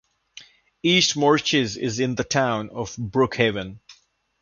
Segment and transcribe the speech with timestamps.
[0.81, 3.77] East Moriches is in the town of Brookhaven.